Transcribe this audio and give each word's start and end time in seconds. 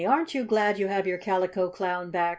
aren't 0.05 0.33
you 0.33 0.43
glad 0.43 0.79
you 0.79 0.87
have 0.87 1.05
your 1.05 1.19
Calico 1.19 1.69
Clown 1.69 2.09
back?" 2.09 2.29